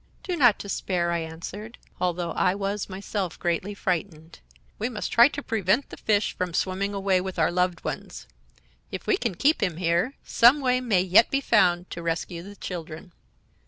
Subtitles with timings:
[0.23, 4.39] "'Do not despair,' I answered, although I was myself greatly frightened;
[4.79, 8.25] 'we must try to prevent the fish from swimming away with our loved ones.
[8.91, 12.55] If we can keep him here, some way may yet be found to rescue the
[12.55, 13.11] children.'